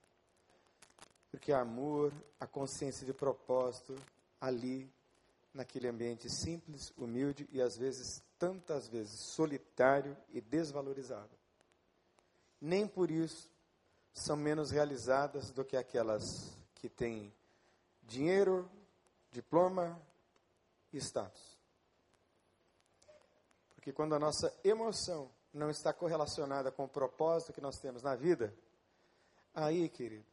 [1.30, 3.96] Porque há amor, a consciência de propósito
[4.40, 4.92] ali,
[5.54, 11.38] naquele ambiente simples, humilde e às vezes, tantas vezes, solitário e desvalorizado.
[12.60, 13.48] Nem por isso
[14.12, 17.32] são menos realizadas do que aquelas que têm
[18.02, 18.70] dinheiro,
[19.32, 20.02] diploma,
[20.92, 21.58] e status.
[23.76, 28.16] Porque quando a nossa emoção não está correlacionada com o propósito que nós temos na
[28.16, 28.54] vida,
[29.54, 30.26] aí, queridos,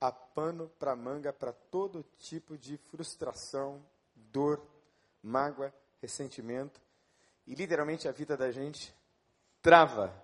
[0.00, 4.64] há pano para manga para todo tipo de frustração, dor,
[5.22, 6.80] mágoa, ressentimento,
[7.46, 8.94] e literalmente a vida da gente
[9.60, 10.14] trava.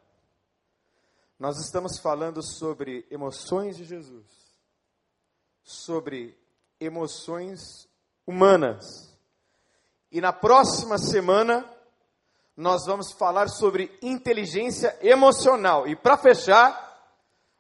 [1.39, 4.50] Nós estamos falando sobre emoções de Jesus,
[5.63, 6.37] sobre
[6.79, 7.89] emoções
[8.27, 9.17] humanas.
[10.11, 11.65] E na próxima semana
[12.57, 15.89] nós vamos falar sobre inteligência emocional.
[15.89, 16.89] E para fechar,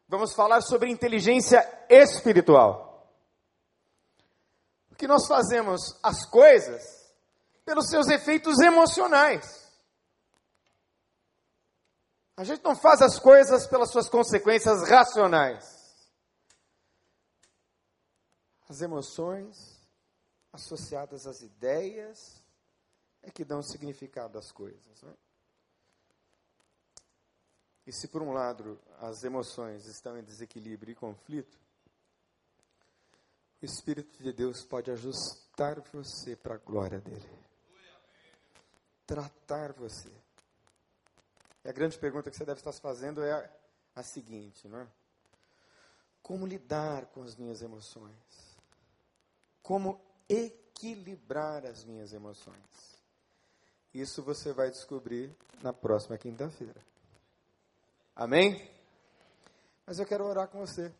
[0.09, 3.11] vamos falar sobre inteligência espiritual.
[4.88, 6.82] Porque nós fazemos as coisas
[7.64, 9.61] pelos seus efeitos emocionais.
[12.36, 15.80] A gente não faz as coisas pelas suas consequências racionais.
[18.71, 19.77] As emoções
[20.53, 22.41] associadas às ideias
[23.21, 25.03] é que dão significado às coisas.
[25.03, 25.12] Né?
[27.85, 31.59] E se por um lado as emoções estão em desequilíbrio e conflito,
[33.61, 37.29] o Espírito de Deus pode ajustar você para a glória dele.
[39.05, 40.12] Tratar você.
[41.64, 43.51] E a grande pergunta que você deve estar se fazendo é a,
[43.97, 44.89] a seguinte, não é?
[46.23, 48.49] Como lidar com as minhas emoções?
[49.62, 53.00] Como equilibrar as minhas emoções.
[53.92, 56.80] Isso você vai descobrir na próxima quinta-feira.
[58.14, 58.70] Amém?
[59.84, 60.92] Mas eu quero orar com você.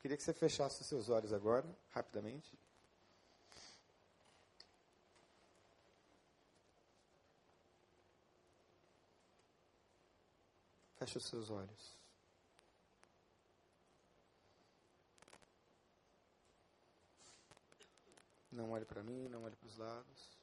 [0.00, 2.56] Queria que você fechasse os seus olhos agora, rapidamente.
[10.96, 11.96] Feche os seus olhos.
[18.56, 20.38] Não olhe para mim, não olhe para os lados.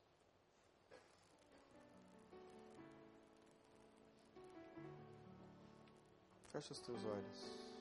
[6.52, 7.74] Fecha os teus olhos.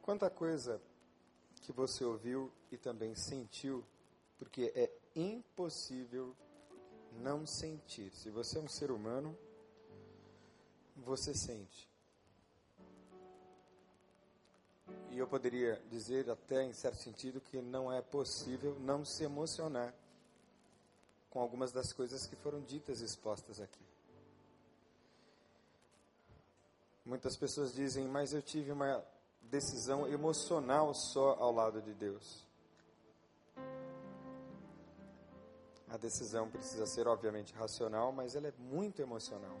[0.00, 0.80] Quanta coisa
[1.60, 3.84] que você ouviu e também sentiu,
[4.38, 6.36] porque é impossível
[7.20, 8.10] não sentir.
[8.12, 9.36] Se você é um ser humano,
[10.96, 11.88] você sente.
[15.10, 19.94] E eu poderia dizer, até em certo sentido, que não é possível não se emocionar
[21.28, 23.84] com algumas das coisas que foram ditas e expostas aqui.
[27.04, 29.04] Muitas pessoas dizem, mas eu tive uma
[29.42, 32.44] decisão emocional só ao lado de Deus.
[35.90, 39.56] A decisão precisa ser, obviamente, racional, mas ela é muito emocional.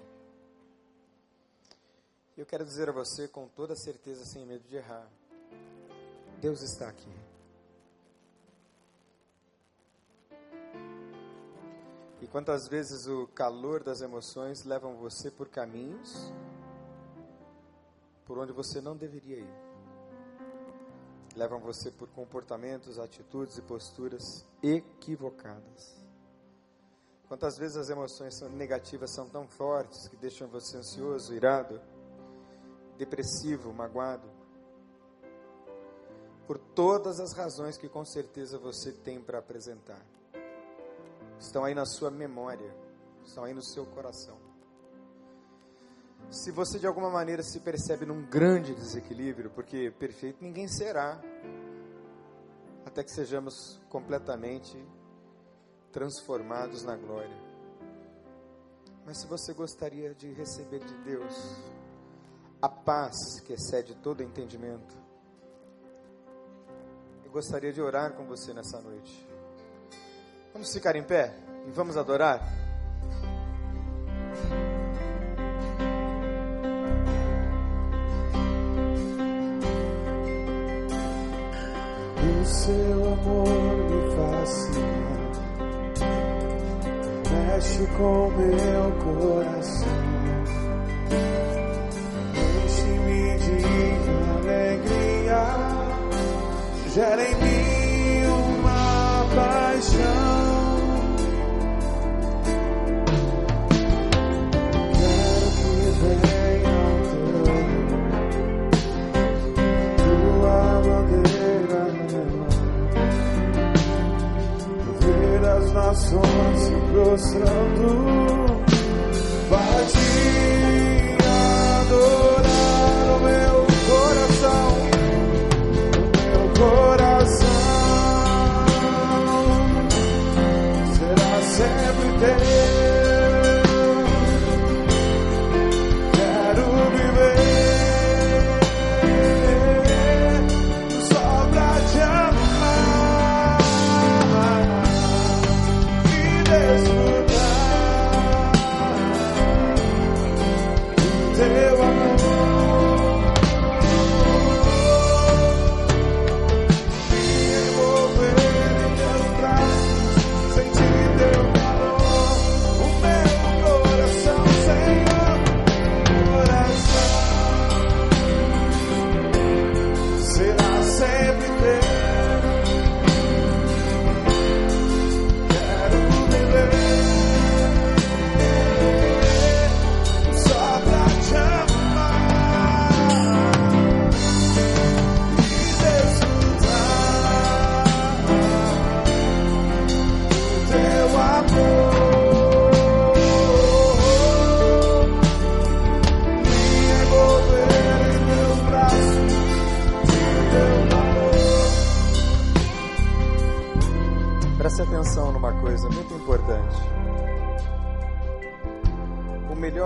[2.36, 5.06] Eu quero dizer a você com toda certeza, sem medo de errar:
[6.40, 7.12] Deus está aqui.
[12.22, 16.32] E quantas vezes o calor das emoções levam você por caminhos
[18.30, 19.54] por onde você não deveria ir.
[21.34, 25.99] Levam você por comportamentos, atitudes e posturas equivocadas.
[27.30, 31.80] Quantas vezes as emoções negativas são tão fortes que deixam você ansioso, irado,
[32.98, 34.28] depressivo, magoado?
[36.44, 40.04] Por todas as razões que com certeza você tem para apresentar.
[41.38, 42.74] Estão aí na sua memória,
[43.24, 44.36] estão aí no seu coração.
[46.32, 51.22] Se você de alguma maneira se percebe num grande desequilíbrio, porque perfeito ninguém será,
[52.84, 54.76] até que sejamos completamente
[55.92, 57.50] transformados na glória.
[59.04, 61.34] Mas se você gostaria de receber de Deus
[62.62, 64.96] a paz que excede todo entendimento,
[67.24, 69.26] eu gostaria de orar com você nessa noite.
[70.52, 71.34] Vamos ficar em pé
[71.66, 72.40] e vamos adorar?
[82.42, 83.69] O seu amor
[87.60, 89.88] mexe com meu coração,
[92.64, 93.56] enche-me de
[94.38, 95.42] alegria,
[96.94, 97.69] gera em mim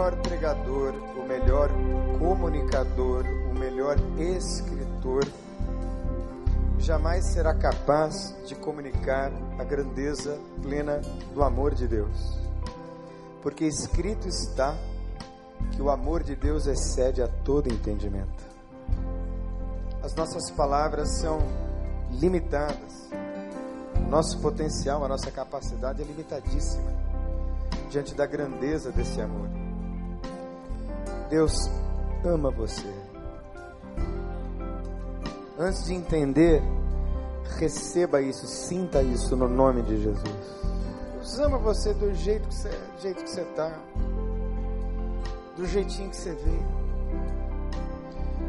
[0.05, 1.71] melhor pregador, o melhor
[2.19, 5.25] comunicador, o melhor escritor
[6.79, 11.01] jamais será capaz de comunicar a grandeza plena
[11.33, 12.39] do amor de Deus.
[13.43, 14.77] Porque escrito está
[15.73, 18.45] que o amor de Deus excede a todo entendimento.
[20.03, 21.39] As nossas palavras são
[22.11, 23.09] limitadas.
[24.11, 26.93] Nosso potencial, a nossa capacidade é limitadíssima
[27.89, 29.64] diante da grandeza desse amor.
[31.29, 31.71] Deus
[32.25, 32.93] ama você.
[35.59, 36.63] Antes de entender,
[37.59, 40.23] receba isso, sinta isso no nome de Jesus.
[41.15, 43.79] Deus ama você do jeito que você, do jeito que você está,
[45.57, 46.85] do jeitinho que você veio.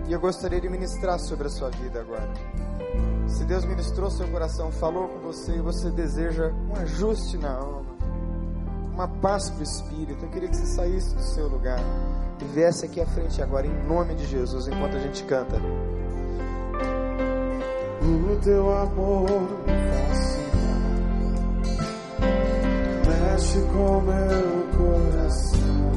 [0.07, 2.31] E eu gostaria de ministrar sobre a sua vida agora.
[3.27, 7.95] Se Deus ministrou seu coração, falou com você e você deseja um ajuste na alma,
[8.93, 11.79] uma paz para o espírito, eu queria que você saísse do seu lugar
[12.43, 15.55] viesse aqui à frente agora, em nome de Jesus, enquanto a gente canta.
[18.01, 19.27] O teu amor
[19.89, 20.65] fascina,
[23.07, 25.91] mexe com meu coração,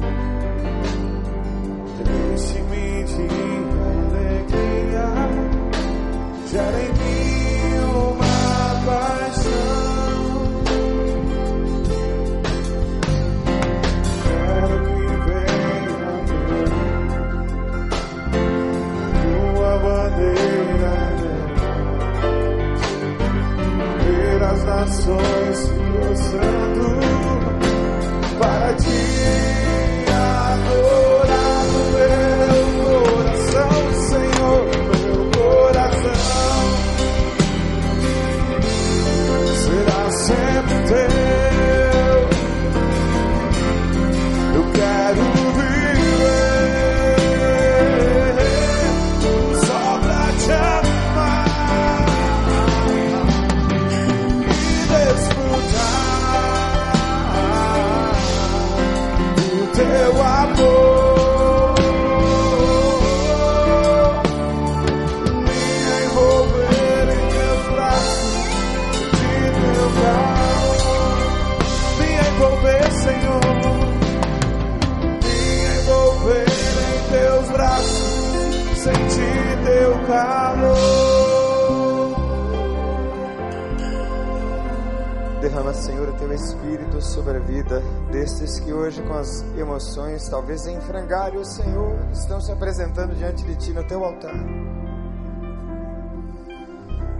[90.39, 94.33] talvez em frangalho, Senhor, estão se apresentando diante de Ti no teu altar.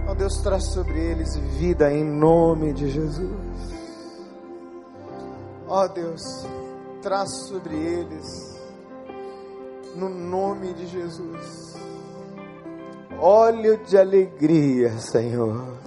[0.08, 3.30] Ó Deus, traz sobre eles vida em nome de Jesus.
[5.68, 6.22] Ó Deus,
[7.02, 8.58] traz sobre eles,
[9.94, 11.76] no nome de Jesus,
[13.20, 15.78] óleo de alegria, Senhor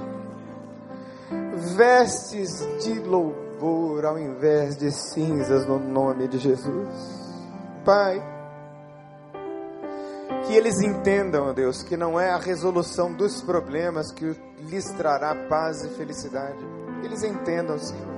[1.76, 7.23] vestes de louvor ao invés de cinzas no nome de Jesus.
[7.84, 8.22] Pai,
[10.46, 15.36] que eles entendam, ó Deus, que não é a resolução dos problemas que lhes trará
[15.48, 16.60] paz e felicidade.
[17.02, 18.14] Que eles entendam, Senhor,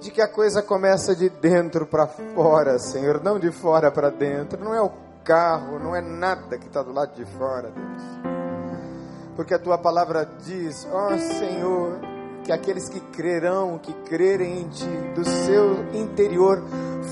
[0.00, 4.62] de que a coisa começa de dentro para fora, Senhor, não de fora para dentro.
[4.62, 4.90] Não é o
[5.22, 8.34] carro, não é nada que está do lado de fora, Deus
[9.36, 11.98] porque a tua palavra diz, ó Senhor,
[12.44, 16.62] que aqueles que crerão, que crerem em ti, do seu interior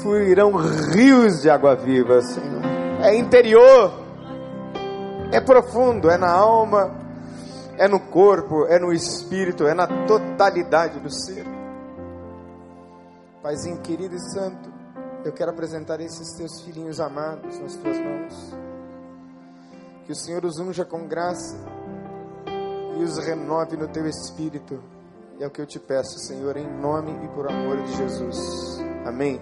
[0.02, 0.52] fluirão
[0.92, 2.62] rios de água viva, Senhor.
[3.02, 3.92] É interior,
[5.32, 6.94] é profundo, é na alma,
[7.78, 11.46] é no corpo, é no espírito, é na totalidade do ser.
[13.42, 14.70] Paizinho querido e santo,
[15.24, 18.54] eu quero apresentar esses teus filhinhos amados nas tuas mãos.
[20.04, 21.56] Que o Senhor os unja com graça
[22.98, 24.91] e os renove no teu espírito.
[25.42, 28.78] É o que eu te peço, Senhor, em nome e por amor de Jesus.
[29.04, 29.40] Amém.